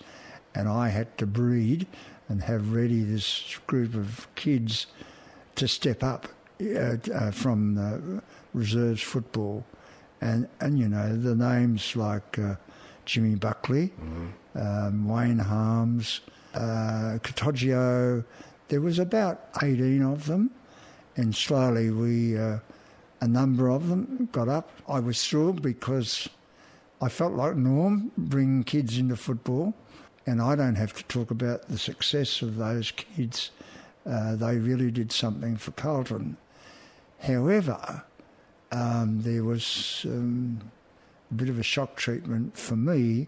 [0.55, 1.87] and I had to breed
[2.29, 4.87] and have ready this group of kids
[5.55, 6.27] to step up
[6.61, 8.21] uh, uh, from the
[8.53, 9.65] reserves football.
[10.21, 12.55] And, and you know, the names like uh,
[13.05, 13.91] Jimmy Buckley,
[14.55, 16.21] um, Wayne Harmes,
[16.53, 17.17] uh,
[18.69, 20.51] there was about 18 of them.
[21.15, 22.59] And slowly we, uh,
[23.23, 24.69] a number of them got up.
[24.85, 26.27] I was thrilled because
[27.01, 29.73] I felt like Norm bringing kids into football.
[30.27, 33.51] And I don't have to talk about the success of those kids.
[34.05, 36.35] Uh, they really did something for Carlton.
[37.19, 38.03] However,
[38.73, 40.59] um, there was um,
[41.31, 43.27] a bit of a shock treatment for me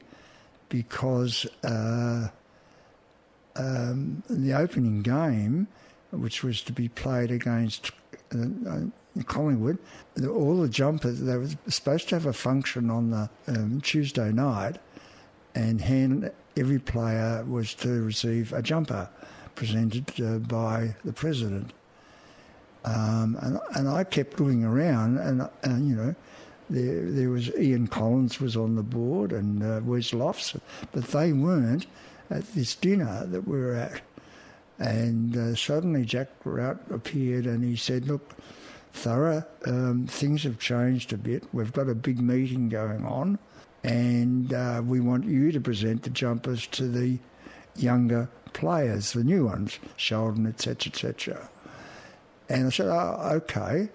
[0.67, 2.27] because uh,
[3.55, 5.67] um, the opening game,
[6.11, 7.91] which was to be played against
[8.33, 8.79] uh, uh,
[9.23, 9.77] Collingwood,
[10.27, 14.77] all the jumpers, they were supposed to have a function on the um, Tuesday night,
[15.53, 19.09] and hand, every player was to receive a jumper
[19.55, 21.71] presented uh, by the president.
[22.83, 26.15] Um, and, and I kept looking around, and, and you know,
[26.69, 30.55] there, there was Ian Collins was on the board and uh, Wes Lofts,
[30.91, 31.85] but they weren't
[32.29, 34.01] at this dinner that we were at.
[34.77, 38.35] And uh, suddenly Jack Wrout appeared and he said, "Look,
[38.95, 41.43] Thorough, um, things have changed a bit.
[41.51, 43.37] We've got a big meeting going on,
[43.83, 47.19] and uh, we want you to present the jumpers to the
[47.75, 51.49] younger players, the new ones, Sheldon, etc., etc."
[52.47, 53.89] And I said, "Oh, okay."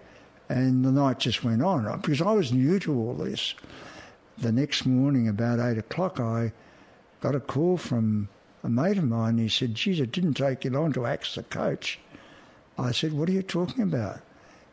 [0.50, 3.54] And the night just went on because I was new to all this.
[4.36, 6.52] The next morning, about eight o'clock, I
[7.20, 8.28] got a call from
[8.62, 9.38] a mate of mine.
[9.38, 11.98] He said, Geez, it didn't take you long to axe the coach.
[12.78, 14.20] I said, What are you talking about?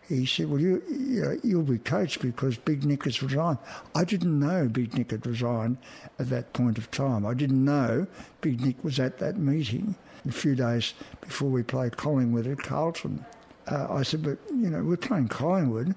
[0.08, 3.58] He said, Well, you, you you'll be coach because Big Nick has resigned.
[3.94, 5.78] I didn't know Big Nick had resigned
[6.18, 7.26] at that point of time.
[7.26, 8.08] I didn't know
[8.42, 9.96] Big Nick was at that meeting
[10.28, 13.26] a few days before we played Collingwood at Carlton.
[13.70, 15.94] Uh, I said, But, you know, we're playing Collingwood.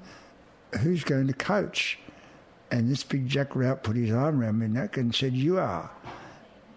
[0.80, 1.98] Who's going to coach?
[2.72, 5.90] And this big Jack Wrout put his arm around my neck and said, You are.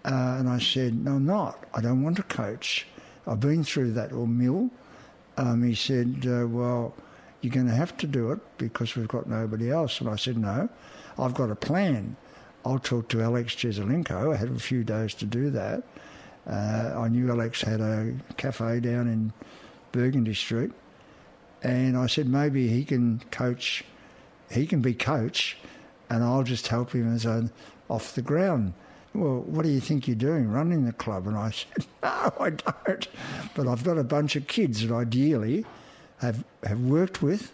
[0.04, 1.64] Uh, and I said, No, I'm not.
[1.74, 2.86] I don't want to coach.
[3.26, 4.70] I've been through that or mill.
[5.36, 6.94] Um, he said, uh, Well,
[7.44, 10.00] you're going to have to do it because we've got nobody else.
[10.00, 10.68] And I said, No,
[11.18, 12.16] I've got a plan.
[12.64, 14.32] I'll talk to Alex Jesaulenko.
[14.32, 15.82] I had a few days to do that.
[16.46, 19.32] Uh, I knew Alex had a cafe down in
[19.92, 20.72] Burgundy Street.
[21.62, 23.84] And I said, maybe he can coach,
[24.50, 25.56] he can be coach,
[26.10, 27.50] and I'll just help him as a
[27.88, 28.74] off the ground
[29.14, 31.26] well, what do you think you're doing running the club?
[31.26, 33.08] And I said, no, I don't.
[33.54, 35.64] But I've got a bunch of kids that ideally
[36.18, 37.52] have, have worked with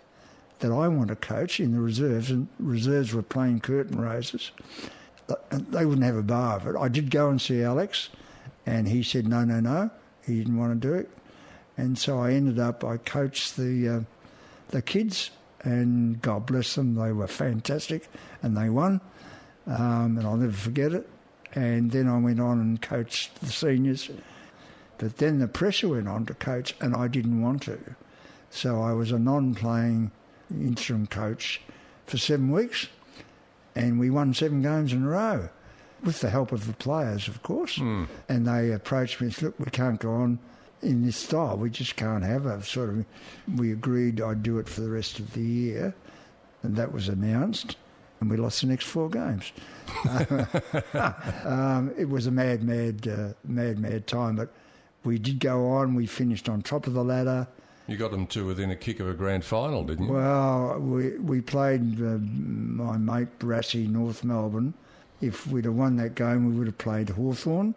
[0.61, 4.53] that I want to coach in the reserves, and reserves were playing curtain raisers.
[5.51, 6.77] They wouldn't have a bar of it.
[6.79, 8.11] I did go and see Alex,
[8.67, 9.91] and he said, no, no, no.
[10.27, 11.09] He didn't want to do it.
[11.77, 14.01] And so I ended up, I coached the, uh,
[14.69, 15.31] the kids,
[15.63, 18.09] and God bless them, they were fantastic,
[18.43, 19.01] and they won.
[19.67, 21.09] Um, and I'll never forget it
[21.55, 24.11] and then I went on and coached the seniors.
[24.99, 27.79] But then the pressure went on to coach, and I didn't want to.
[28.51, 30.11] So I was a non playing
[30.51, 31.61] interim coach
[32.07, 32.89] for seven weeks,
[33.75, 35.49] and we won seven games in a row
[36.03, 37.79] with the help of the players, of course.
[37.79, 38.09] Mm.
[38.29, 40.39] And they approached me and said, Look, we can't go on
[40.83, 41.57] in this style.
[41.57, 43.05] We just can't have a sort of.
[43.57, 45.95] We agreed I'd do it for the rest of the year,
[46.63, 47.77] and that was announced
[48.21, 49.53] and we lost the next four games.
[51.45, 54.53] um, it was a mad, mad, uh, mad, mad time, but
[55.05, 55.95] we did go on.
[55.95, 57.49] We finished on top of the ladder.
[57.87, 60.13] You got them to within a kick of a grand final, didn't you?
[60.13, 64.75] Well, we we played uh, my mate Barassi, North Melbourne.
[65.21, 67.75] If we'd have won that game, we would have played Hawthorn,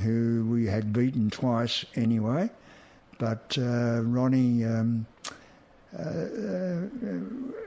[0.00, 2.50] who we had beaten twice anyway.
[3.18, 4.64] But uh, Ronnie.
[4.64, 5.06] Um,
[5.96, 6.82] uh, uh,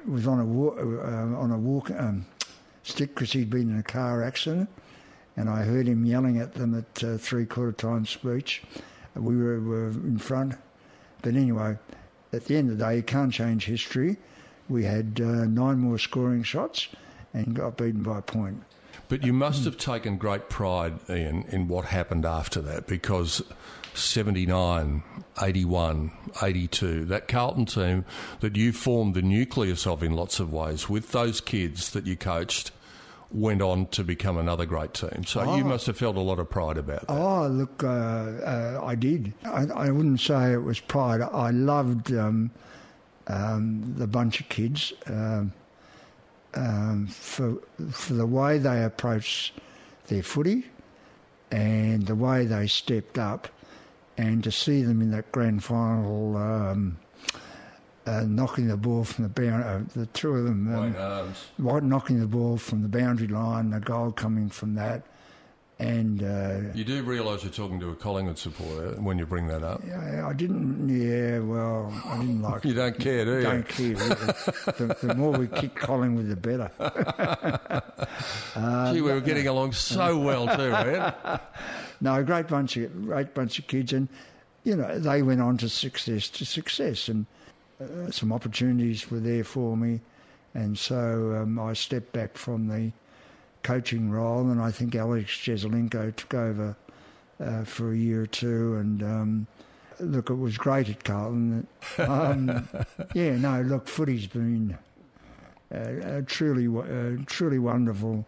[0.06, 2.24] was on a walk, uh, on a walk um,
[2.84, 4.70] stick because he'd been in a car accident,
[5.38, 8.62] and I heard him yelling at them at three quarter time speech.
[9.16, 10.54] We were, were in front,
[11.22, 11.78] but anyway,
[12.34, 14.18] at the end of the day, you can't change history.
[14.70, 16.88] We had uh, nine more scoring shots
[17.34, 18.64] and got beaten by a point.
[19.10, 23.42] But you must have taken great pride, Ian, in what happened after that because
[23.94, 25.04] 79,
[25.42, 26.12] 81,
[26.42, 28.06] 82, that Carlton team
[28.40, 32.16] that you formed the nucleus of in lots of ways with those kids that you
[32.16, 32.72] coached
[33.34, 35.24] went on to become another great team.
[35.26, 35.58] So oh.
[35.58, 37.14] you must have felt a lot of pride about that.
[37.14, 39.34] Oh, look, uh, uh, I did.
[39.46, 41.22] I, I, wouldn't say it was pride.
[41.22, 42.52] I loved um,
[43.28, 44.94] um, the bunch of kids.
[45.08, 45.54] Um,
[46.54, 47.56] um, for
[47.92, 49.54] for the way they approached
[50.08, 50.66] their footy
[51.50, 53.48] and the way they stepped up,
[54.18, 56.98] and to see them in that grand final.
[58.08, 61.34] Um, uh, knocking the ball from the boundary, uh, the two of them, um.
[61.58, 65.04] White knocking the ball from the boundary line, the goal coming from that,
[65.78, 69.64] and uh, You do realise you're talking to a Collingwood supporter when you bring that
[69.64, 69.82] up.
[69.88, 70.90] yeah, I didn't.
[70.90, 72.66] Yeah, well, I didn't like.
[72.66, 73.42] You don't care, do you?
[73.44, 73.94] Don't care.
[73.96, 76.72] the, the more we kick Collingwood, the better.
[78.94, 81.14] Gee, we were getting along so well too, man.
[82.00, 84.08] No, a great bunch of great bunch of kids, and
[84.64, 87.26] you know they went on to success to success, and
[88.12, 90.00] some opportunities were there for me,
[90.54, 92.92] and so um, I stepped back from the
[93.64, 96.76] coaching role, and I think Alex Jesaulenko took over
[97.40, 99.48] uh, for a year or two, and um,
[100.00, 101.68] look, it was great at Carlton.
[101.98, 102.68] Um,
[103.14, 104.78] yeah, no, look, footy's been
[105.74, 106.68] uh, a truly,
[107.26, 108.26] truly wonderful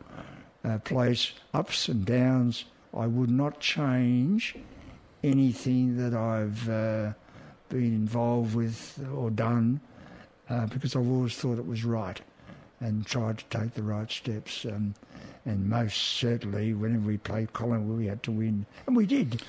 [0.63, 2.65] uh, place, ups and downs.
[2.95, 4.55] I would not change
[5.23, 7.13] anything that I've uh,
[7.73, 9.81] been involved with or done
[10.49, 12.21] uh, because I've always thought it was right
[12.79, 14.65] and tried to take the right steps.
[14.65, 14.93] Um,
[15.45, 19.41] and most certainly, whenever we played Collingwood, we had to win, and we did.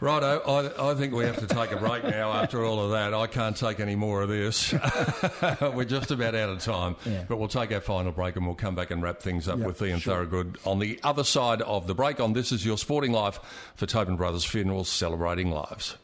[0.00, 3.12] Righto, I, I think we have to take a break now after all of that.
[3.12, 4.72] I can't take any more of this.
[5.60, 6.96] We're just about out of time.
[7.04, 7.24] Yeah.
[7.28, 9.66] But we'll take our final break and we'll come back and wrap things up Yep,
[9.66, 10.14] with Ian sure.
[10.14, 13.38] Thorogood on the other side of the break on This Is Your Sporting Life
[13.74, 15.96] for Tobin Brothers Funerals Celebrating Lives.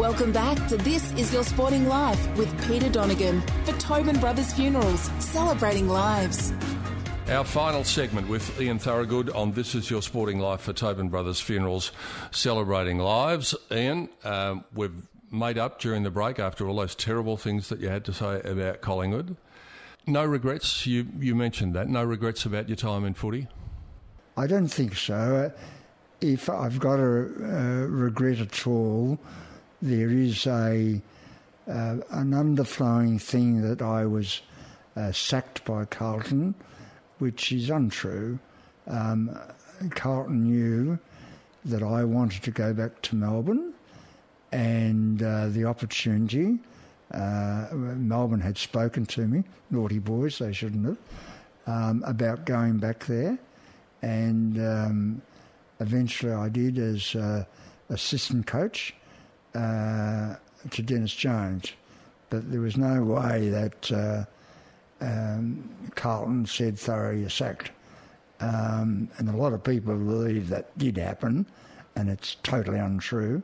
[0.00, 5.10] Welcome back to This Is Your Sporting Life with Peter Donegan for Tobin Brothers Funerals,
[5.18, 6.54] celebrating lives.
[7.28, 11.38] Our final segment with Ian Thorogood on This Is Your Sporting Life for Tobin Brothers
[11.38, 11.92] Funerals
[12.30, 13.54] Celebrating Lives.
[13.70, 17.90] Ian, um, we've made up during the break after all those terrible things that you
[17.90, 19.36] had to say about Collingwood.
[20.06, 21.90] No regrets, you, you mentioned that.
[21.90, 23.48] No regrets about your time in footy?
[24.34, 25.52] I don't think so.
[25.54, 25.60] Uh,
[26.22, 29.18] If I've got a uh, regret at all,
[29.82, 31.00] there is a
[31.68, 34.42] uh, an underflowing thing that I was
[34.96, 36.54] uh, sacked by Carlton,
[37.18, 38.38] which is untrue.
[38.88, 39.38] Um,
[39.90, 40.98] Carlton knew
[41.64, 43.72] that I wanted to go back to Melbourne,
[44.50, 46.58] and uh, the opportunity.
[47.12, 50.98] Uh, Melbourne had spoken to me, naughty boys, they shouldn't have,
[51.66, 53.36] um, about going back there
[54.02, 55.22] and um,
[55.80, 57.44] eventually I did as uh,
[57.88, 58.94] assistant coach
[59.54, 60.36] uh,
[60.70, 61.72] to Dennis Jones.
[62.28, 64.24] But there was no way that uh,
[65.00, 67.70] um, Carlton said Thorough, you're sacked.
[68.40, 71.46] Um, and a lot of people believe that did happen,
[71.96, 73.42] and it's totally untrue.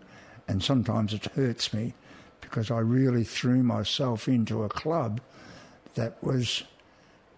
[0.49, 1.93] And sometimes it hurts me
[2.41, 5.21] because I really threw myself into a club
[5.95, 6.63] that was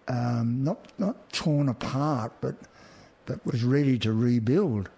[0.07, 2.55] um, not not torn apart, but
[3.25, 4.89] but was ready to rebuild.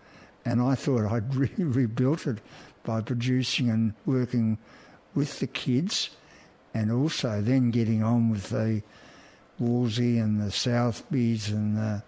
[0.46, 2.40] And I thought I'd re- rebuilt it
[2.84, 4.58] by producing and working
[5.14, 6.12] with the kids,
[6.74, 8.82] and also then getting on with the
[9.60, 12.04] Wolsey and the Southbys and the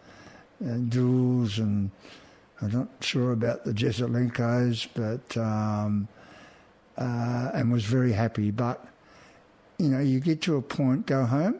[0.63, 1.91] uh, Doulls and
[2.63, 6.07] I'm not sure about the Jesaulenkos, but um,
[6.97, 8.51] uh, and was very happy.
[8.51, 8.85] But
[9.77, 11.59] you know, you get to a point, go home,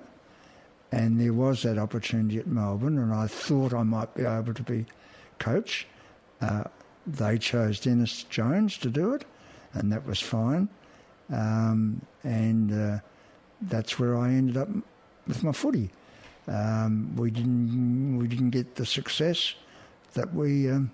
[0.94, 4.64] and there was that opportunity at Melbourne, and I thought I might be able to
[4.64, 4.86] be
[5.40, 5.88] coach.
[6.40, 6.64] Uh,
[7.06, 9.26] they chose Dennis Jones to do it,
[9.74, 10.70] and that was fine.
[11.32, 13.00] Um, and uh,
[13.62, 14.70] that's where I ended up
[15.28, 15.90] with my footy.
[16.48, 19.56] Um, we didn't we didn't get the success
[20.14, 20.92] that we um,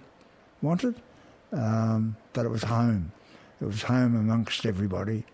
[0.62, 0.96] wanted,
[1.52, 3.12] um, but it was home.
[3.62, 5.26] It was home amongst everybody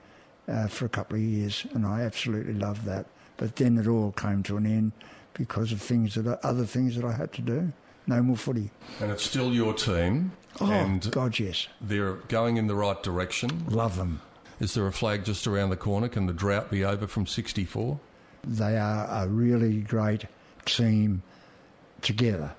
[0.47, 3.05] uh, for a couple of years, and I absolutely loved that.
[3.37, 4.93] But then it all came to an end
[5.33, 7.73] because of things that other things that I had to do.
[8.07, 8.69] No more footy.
[9.01, 10.31] And it's still your team,
[10.61, 13.65] Oh and God, yes, they're going in the right direction.
[13.67, 14.21] love them.
[14.59, 16.07] Is there a flag just around the corner?
[16.07, 17.99] Can the drought be over from 64?
[18.45, 20.25] They are a really great
[20.65, 21.23] team
[22.01, 22.53] together.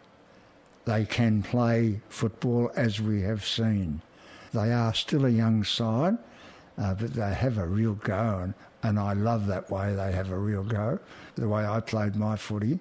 [0.85, 4.03] They can play football as we have seen.
[4.53, 6.19] They are still a young side,
[6.79, 10.31] uh, but they have a real go, and, and I love that way they have
[10.31, 10.99] a real go,
[11.37, 12.79] the way I played my footy.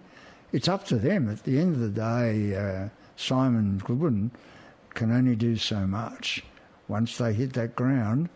[0.52, 1.30] It's up to them.
[1.30, 4.32] At the end of the day, uh, Simon Goodwin
[4.94, 6.44] can only do so much.
[6.88, 8.30] Once they hit that ground,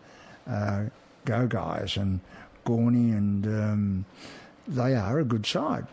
[0.46, 0.84] uh,
[1.24, 2.20] go guys, and
[2.64, 4.04] Gawny and um,
[4.68, 5.86] they are a good side.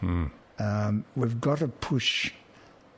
[0.60, 2.32] Um, we've got to push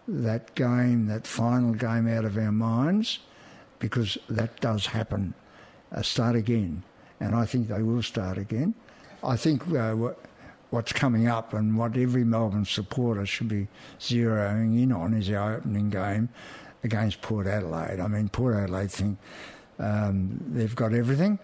[0.07, 3.19] that game, that final game, out of our minds
[3.79, 5.33] because that does happen.
[5.91, 6.83] Uh, start again,
[7.19, 8.73] and I think they will start again.
[9.23, 9.95] I think uh,
[10.69, 13.67] what's coming up and what every Melbourne supporter should be
[13.99, 16.29] zeroing in on is our opening game
[16.83, 17.99] against Port Adelaide.
[17.99, 19.17] I mean, Port Adelaide think
[19.79, 21.39] um, they've got everything.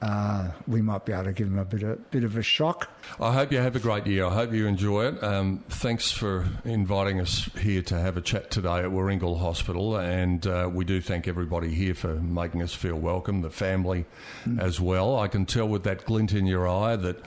[0.00, 2.88] Uh, we might be able to give them a bit of, bit of a shock.
[3.18, 4.26] I hope you have a great year.
[4.26, 5.24] I hope you enjoy it.
[5.24, 10.46] Um, thanks for inviting us here to have a chat today at Warringal Hospital, and
[10.46, 14.04] uh, we do thank everybody here for making us feel welcome, the family
[14.44, 14.60] mm.
[14.60, 15.18] as well.
[15.18, 17.20] I can tell with that glint in your eye that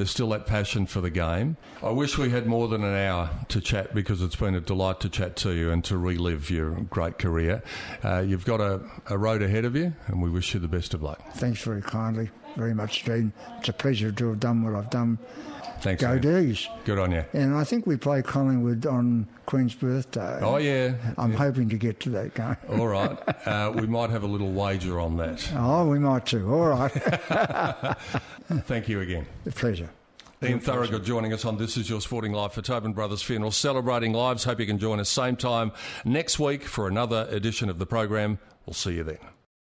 [0.00, 1.58] there's still that passion for the game.
[1.82, 4.98] I wish we had more than an hour to chat because it's been a delight
[5.00, 7.62] to chat to you and to relive your great career.
[8.02, 8.80] Uh, you've got a,
[9.10, 11.20] a road ahead of you, and we wish you the best of luck.
[11.34, 13.34] Thanks very kindly, very much, Dean.
[13.58, 15.18] It's a pleasure to have done what I've done.
[15.80, 16.02] Thanks.
[16.02, 16.68] Go D's.
[16.84, 17.24] Good on you.
[17.32, 20.38] And I think we play Collingwood on Queen's birthday.
[20.42, 20.94] Oh, yeah.
[21.16, 21.38] I'm yeah.
[21.38, 22.56] hoping to get to that game.
[22.80, 23.18] All right.
[23.46, 25.50] Uh, we might have a little wager on that.
[25.56, 26.52] Oh, we might too.
[26.52, 26.92] All right.
[28.64, 29.26] Thank you again.
[29.46, 29.90] A pleasure.
[30.42, 34.14] Ian Thorogood joining us on This Is Your Sporting Life for Tobin Brothers Funeral, celebrating
[34.14, 34.44] lives.
[34.44, 35.70] Hope you can join us same time
[36.04, 38.38] next week for another edition of the program.
[38.64, 39.18] We'll see you then.